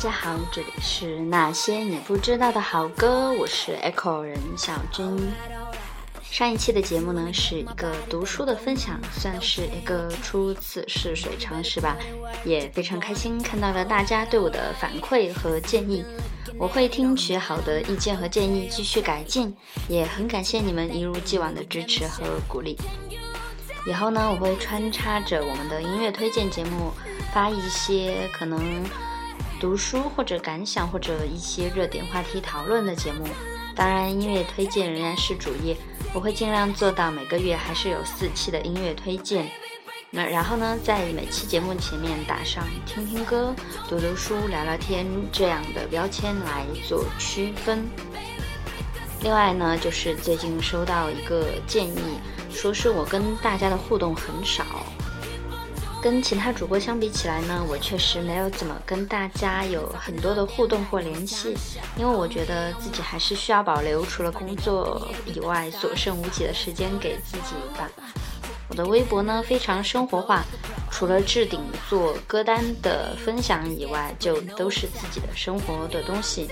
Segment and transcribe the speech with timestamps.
[0.00, 5.18] 大家好，这里是那些你不知道的好歌，我是 Echo 人小军。
[6.22, 11.96] 上一期的节目呢是一个读书的分享，算是一个初次试水尝试吧，
[12.44, 16.04] 也非常开心看到了大家对我的反馈和建议，
[16.56, 19.52] 我会听取好的意见和建议继续改进，
[19.88, 22.78] 也很感谢你们一如既往的支持和鼓励。
[23.84, 26.92] 以后呢我会穿插着我们的音乐推荐节目
[27.34, 28.60] 发一些可能。
[29.60, 33.24] 读书或者感想或者一些热点话题讨论的节目，
[33.74, 35.76] 当然音乐推荐仍然是主业，
[36.14, 39.50] 我会尽量做到每个月还是有四期的音乐推荐。
[40.10, 43.54] 那然后呢，在每期节目前面打上“听听歌、
[43.88, 47.84] 读读书、聊聊天”这样的标签来做区分。
[49.22, 54.64] 另外呢，就是最近收到一个建议，说是我跟大家的互动很少。
[56.00, 61.56] 跟其他主播相比起来呢，我确实没有怎么跟大家有很多的互动或联系，
[61.96, 67.90] 因为我觉得自己还是需要保留除了工作以外所剩无几的时间给自己吧。
[68.68, 70.44] 我的微博呢非常生活化，
[70.90, 76.48] 除了置顶做歌单的分享以外，就都是自己的生活的东西。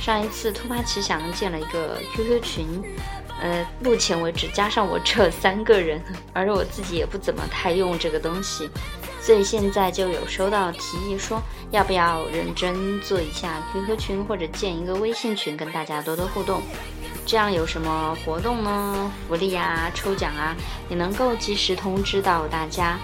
[0.00, 2.66] 上一次突发奇想建了一个 QQ 群。
[3.40, 6.00] 呃，目前为止加上我这三个人，
[6.32, 8.68] 而我自己也不怎么太用这个东西，
[9.20, 16.62] 所以现在就有收到提议说，要不要认真做一下 QQ 群或者建一个微信群，跟大家多多互动，
[17.26, 20.56] 这样有什么活动呢，福利啊，抽奖啊，
[20.88, 22.98] 也能够及时通知到大家。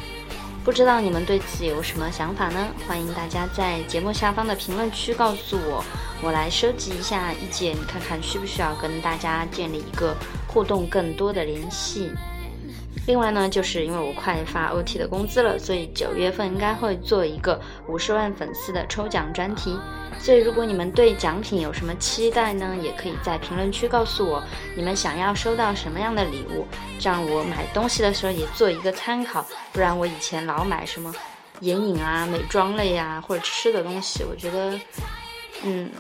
[0.64, 2.68] 不知道你们对此有什么想法呢？
[2.86, 5.84] 欢迎大家在节目下方的评论区告诉我，
[6.22, 10.14] 我来收集一下意见，看看需不需要跟大家建立一个
[10.46, 12.10] 互动更多的联系。
[13.06, 19.76] 另外呢，就是因为我快发 O T 的工资了，所以九月份应该会做一个五十万粉丝的抽奖专题。
[20.20, 24.42] 所以如果你们对奖品有什么期待呢，也可以在评论区告诉我，
[24.76, 26.64] 你们想要收到什么样的礼物，
[27.00, 29.44] 这样我买东西的时候也做一个参考。
[29.72, 31.12] 不然我以前老买什么
[31.60, 34.78] 眼影啊、美妆类呀或者吃的东西，我觉得
[35.64, 35.90] 嗯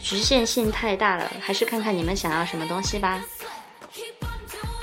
[0.00, 3.22] 局限性太大了，还是看看你们想要什么东西吧。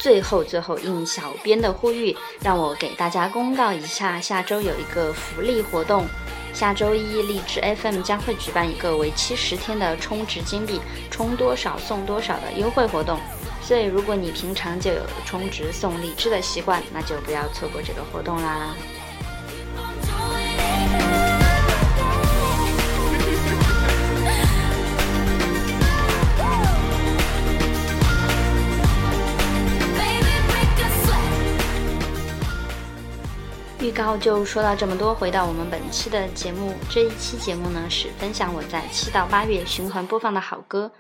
[0.06, 6.06] 最后，最后，应小编的呼吁，让我给大家公告一下，下周有一个福利活动。
[6.54, 10.80] 下周一荔枝 FM 将会举办一个为期十天的充值金币，
[11.10, 13.20] 充多少送多少的优惠活动。
[13.64, 18.76] 所以，如果你平常就有充值送荔枝的习惯，那就不要错过这个活动啦。
[33.96, 35.16] 刚就说到这么多。
[35.16, 40.92] 回到我们本期的节目，这一期节目呢是分享我在七到八月循环播放的好歌，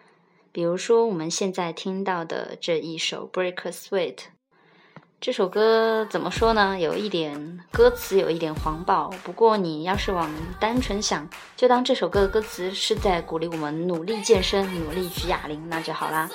[0.53, 4.27] 比如说我们现在听到的这一首《Break s w e e t
[5.19, 6.79] 这首歌怎么说呢？
[6.79, 16.29] 有一点歌词有一点黄暴，不过你要是往单纯想，就当这首歌的歌词是在鼓励我们努力健身、努力举哑铃，那就好啦。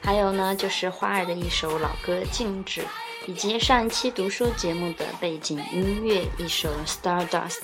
[0.00, 2.80] 还有呢，就是花儿的一首老歌《静止》。
[3.26, 7.56] 以及上一期读书节目的背景音乐一首 Star Dust，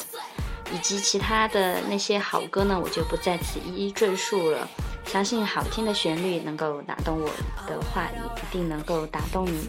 [0.72, 4.68] 以及其他的那些好歌呢，我就不再此一一赘述了。
[5.06, 7.26] 相信好听的旋律能够打动我
[7.66, 9.68] 的话，也一定能够打动你。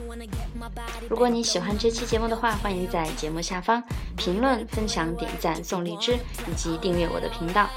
[1.10, 3.82] 如果你喜欢这期节目的话，欢迎在节目下方
[4.18, 7.68] 评论、分享、点赞、送荔枝以及订阅我的频道。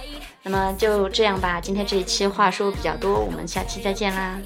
[0.43, 4.39] 那么就这样吧，今天这一期话说比较多，我们下期再见啦。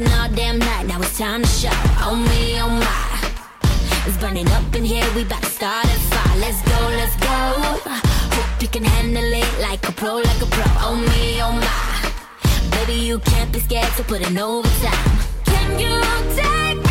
[0.00, 1.68] working all damn night, now it's time to show.
[2.02, 4.04] Oh me, oh my.
[4.06, 6.38] It's burning up in here, we about to start a fire.
[6.38, 7.90] Let's go, let's go.
[7.90, 10.64] Hope you can handle it like a pro, like a pro.
[10.88, 12.76] Oh me, oh my.
[12.78, 15.18] Baby, you can't be scared to put in overtime.
[15.44, 16.34] Can you
[16.82, 16.87] take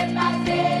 [0.00, 0.71] fazer.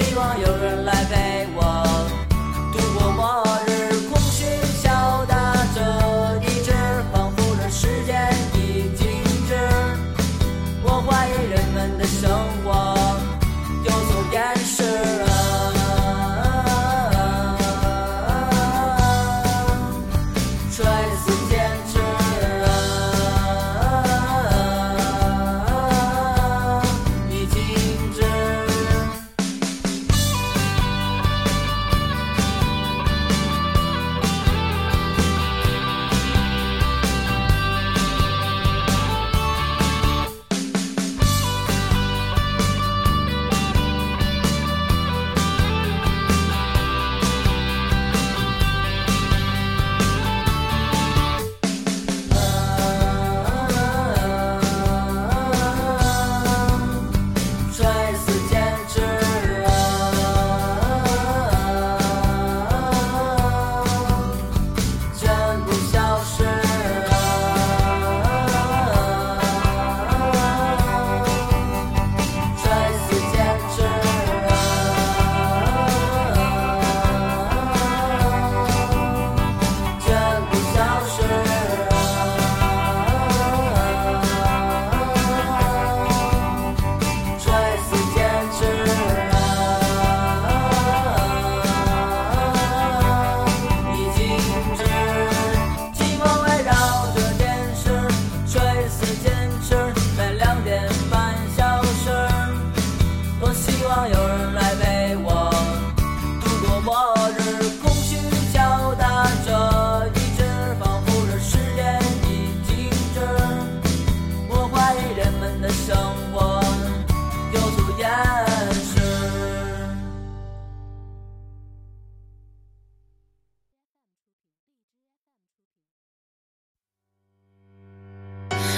[0.00, 0.95] 希望有人来。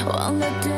[0.07, 0.78] 忘了对。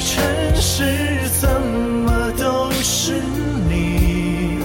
[0.00, 0.22] 这城
[0.54, 0.92] 市
[1.40, 3.14] 怎么都是
[3.68, 4.56] 你？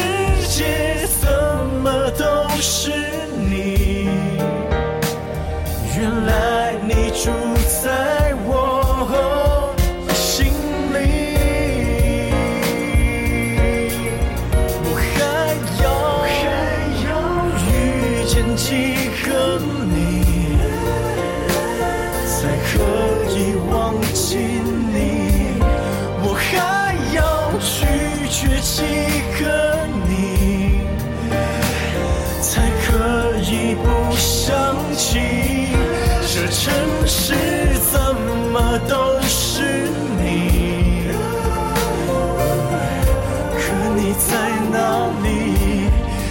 [44.71, 45.87] 哪里？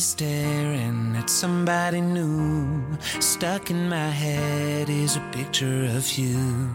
[0.00, 2.82] staring at somebody new.
[3.20, 6.70] Stuck in my head is a picture of you.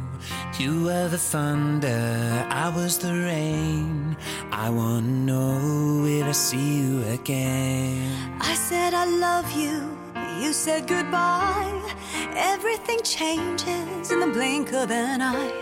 [0.59, 4.15] You were the thunder, I was the rain.
[4.51, 8.11] I wanna know if I see you again.
[8.39, 10.04] I said I love you
[10.39, 11.93] you said goodbye.
[12.35, 15.61] Everything changes in the blink of an eye.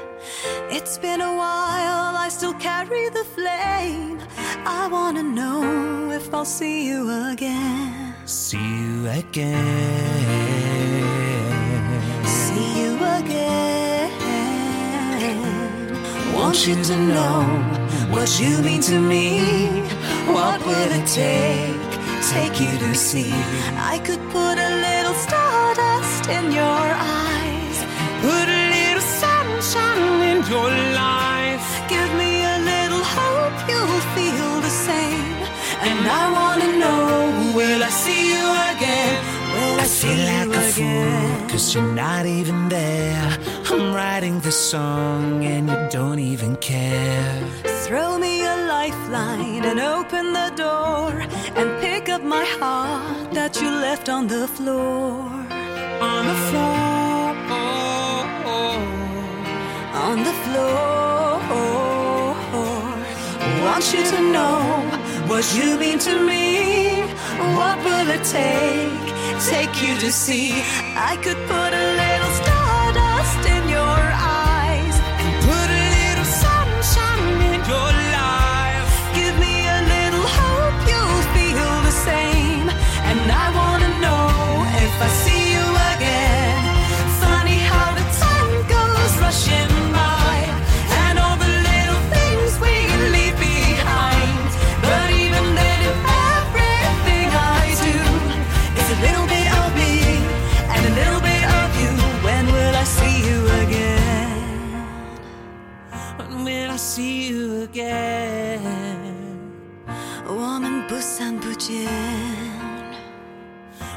[0.69, 4.19] It's been a while, I still carry the flame.
[4.65, 8.15] I wanna know if I'll see you again.
[8.25, 11.03] See you again.
[12.25, 14.09] See you again.
[16.33, 17.43] Want you to know
[18.09, 19.69] what you mean to me.
[20.33, 21.82] What will it take?
[22.29, 23.29] take you to see.
[23.93, 27.77] I could put a little stardust in your eyes,
[28.25, 30.69] put a little sunshine in your
[31.01, 31.12] life.
[40.03, 43.25] feel like a fool, cause you're not even there.
[43.71, 47.33] I'm writing this song and you don't even care.
[47.85, 51.07] Throw me a lifeline and open the door
[51.59, 55.13] and pick up my heart that you left on the floor.
[56.13, 57.27] On the floor,
[60.07, 61.03] on the floor.
[63.65, 64.61] Want you to know
[65.29, 66.45] what you mean to me.
[67.57, 69.12] What will it take?
[69.49, 70.51] take you to see.
[71.11, 71.62] I could put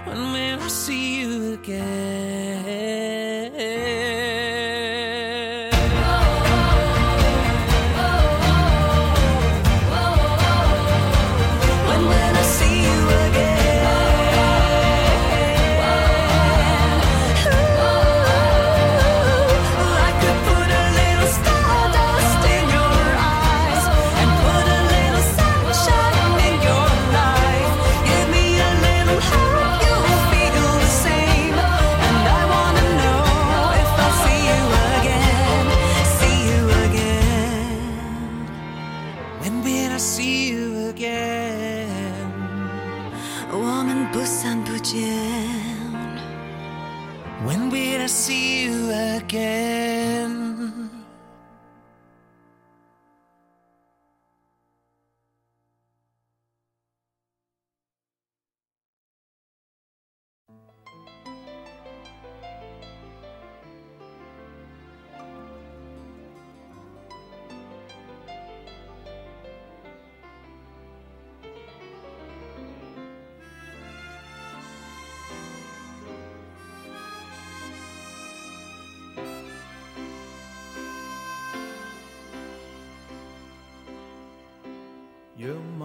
[0.05, 1.96] when may I see you again?